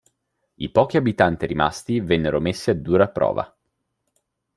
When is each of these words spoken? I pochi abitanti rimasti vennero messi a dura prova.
I 0.55 0.71
pochi 0.71 0.97
abitanti 0.97 1.45
rimasti 1.45 1.99
vennero 1.99 2.39
messi 2.39 2.71
a 2.71 2.73
dura 2.73 3.07
prova. 3.09 3.55